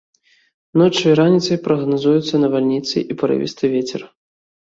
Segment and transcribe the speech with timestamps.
[0.81, 4.01] Ноччу і раніцай прагназуюцца навальніцы і парывісты вецер.